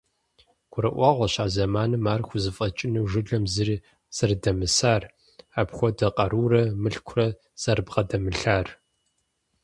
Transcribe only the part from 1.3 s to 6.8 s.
а зэманым ар хузэфӏэкӏыну жылэм зыри зэрыдэмысар, апхуэдэ къарурэ